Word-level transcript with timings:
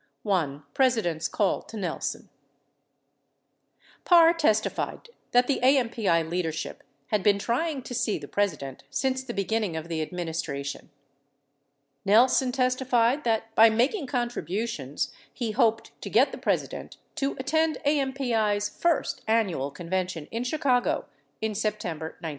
l. 0.27 0.63
president's 0.73 1.27
call 1.27 1.61
to 1.61 1.77
nelson 1.77 2.27
Parr 4.03 4.33
testified 4.33 5.09
that 5.31 5.45
the 5.45 5.59
AMPI 5.61 6.27
leadership 6.27 6.81
had 7.09 7.21
been 7.21 7.37
trying 7.37 7.83
to 7.83 7.93
see 7.93 8.17
the 8.17 8.27
President 8.27 8.83
since 8.89 9.23
the 9.23 9.31
beginning 9.33 9.75
of 9.77 9.89
the 9.89 10.01
administration. 10.01 10.89
49 12.05 12.15
Nelson 12.15 12.51
testified 12.51 13.23
that 13.25 13.53
by 13.53 13.69
making 13.69 14.07
contributions, 14.07 15.13
he 15.31 15.51
hoped 15.51 15.91
to 16.01 16.09
get 16.09 16.31
the 16.31 16.37
President 16.39 16.97
to 17.13 17.35
attend 17.39 17.77
AMPl's 17.85 18.69
first 18.69 19.21
annual 19.27 19.69
convention 19.69 20.27
in 20.31 20.43
Chicago 20.43 21.05
in 21.41 21.53
September 21.53 22.05
1970. 22.21 22.29